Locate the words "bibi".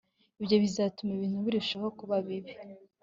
2.25-2.53